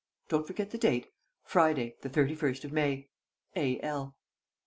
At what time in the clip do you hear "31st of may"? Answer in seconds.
2.09-3.07